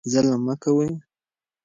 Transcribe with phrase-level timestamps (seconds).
[0.11, 0.89] ظلم مه کوئ.